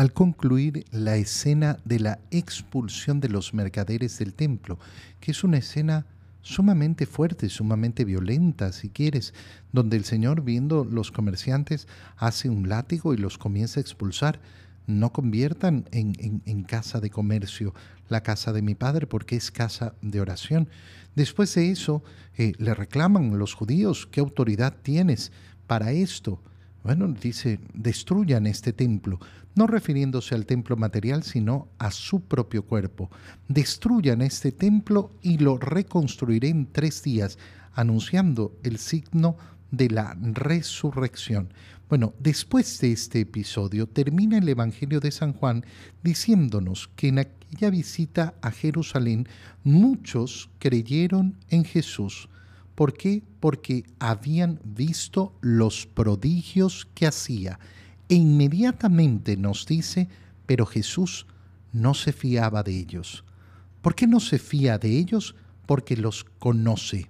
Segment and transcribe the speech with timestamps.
[0.00, 4.78] al concluir la escena de la expulsión de los mercaderes del templo,
[5.20, 6.06] que es una escena
[6.40, 9.34] sumamente fuerte, sumamente violenta, si quieres,
[9.72, 11.86] donde el Señor, viendo los comerciantes,
[12.16, 14.40] hace un látigo y los comienza a expulsar.
[14.86, 17.74] No conviertan en, casa de comercio
[18.08, 20.70] la casa de mi padre porque es casa de oración.
[21.14, 22.02] Después de eso,
[22.38, 25.30] eh, le reclaman los judíos, ¿qué autoridad tienes
[25.66, 26.40] para esto?
[26.82, 29.20] Bueno, dice, destruyan este templo,
[29.54, 33.10] no refiriéndose al templo material, sino a su propio cuerpo.
[33.48, 37.38] Destruyan este templo y lo reconstruiré en tres días,
[37.74, 39.36] anunciando el signo
[39.70, 41.52] de la resurrección.
[41.90, 45.64] Bueno, después de este episodio termina el Evangelio de San Juan
[46.02, 49.28] diciéndonos que en aquella visita a Jerusalén
[49.64, 52.28] muchos creyeron en Jesús
[52.74, 53.22] ¿Por qué?
[53.40, 57.58] Porque habían visto los prodigios que hacía.
[58.08, 60.08] E inmediatamente nos dice,
[60.46, 61.26] pero Jesús
[61.72, 63.24] no se fiaba de ellos.
[63.82, 65.34] ¿Por qué no se fía de ellos?
[65.66, 67.08] Porque los conoce.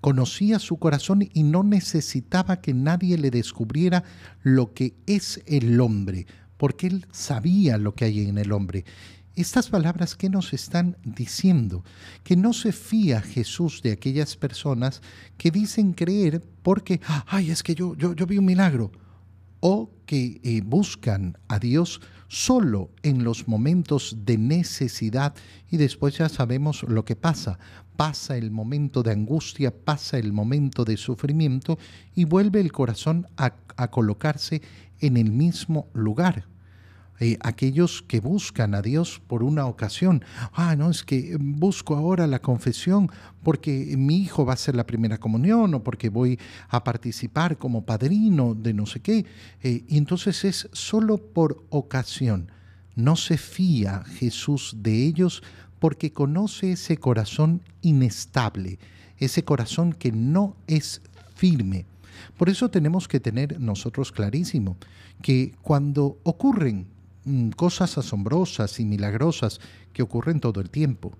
[0.00, 4.04] Conocía su corazón y no necesitaba que nadie le descubriera
[4.42, 8.84] lo que es el hombre, porque él sabía lo que hay en el hombre.
[9.40, 11.82] Estas palabras que nos están diciendo,
[12.24, 15.00] que no se fía Jesús de aquellas personas
[15.38, 18.92] que dicen creer porque, ay, es que yo, yo, vi un milagro,
[19.60, 25.34] o que eh, buscan a Dios solo en los momentos de necesidad
[25.70, 27.58] y después ya sabemos lo que pasa.
[27.96, 31.78] Pasa el momento de angustia, pasa el momento de sufrimiento
[32.14, 34.60] y vuelve el corazón a colocarse
[34.98, 36.44] en el mismo lugar.
[37.40, 40.24] Aquellos que buscan a Dios por una ocasión.
[40.54, 43.10] Ah, no, es que busco ahora la confesión
[43.42, 47.84] porque mi hijo va a ser la primera comunión o porque voy a participar como
[47.84, 49.26] padrino de no sé qué.
[49.62, 52.50] Eh, y entonces es solo por ocasión.
[52.96, 55.42] No se fía Jesús de ellos
[55.78, 58.78] porque conoce ese corazón inestable,
[59.18, 61.02] ese corazón que no es
[61.34, 61.84] firme.
[62.38, 64.76] Por eso tenemos que tener nosotros clarísimo
[65.22, 66.86] que cuando ocurren
[67.56, 69.60] cosas asombrosas y milagrosas
[69.92, 71.12] que ocurren todo el tiempo.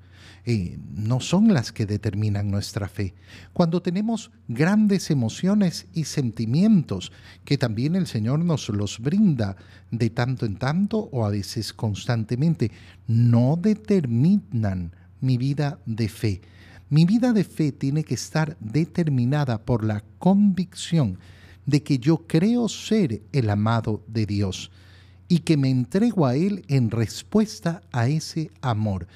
[0.46, 3.14] Eh, no son las que determinan nuestra fe.
[3.52, 7.12] Cuando tenemos grandes emociones y sentimientos,
[7.44, 9.56] que también el Señor nos los brinda
[9.90, 12.70] de tanto en tanto o a veces constantemente,
[13.06, 16.40] no determinan mi vida de fe.
[16.88, 21.18] Mi vida de fe tiene que estar determinada por la convicción
[21.66, 24.70] de que yo creo ser el amado de Dios
[25.30, 29.06] y que me entrego a Él en respuesta a ese amor.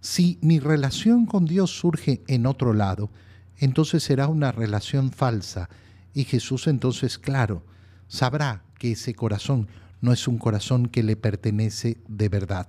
[0.00, 3.10] Si mi relación con Dios surge en otro lado,
[3.58, 5.68] entonces será una relación falsa
[6.14, 7.64] y Jesús entonces, claro,
[8.06, 9.66] sabrá que ese corazón
[10.00, 12.68] no es un corazón que le pertenece de verdad.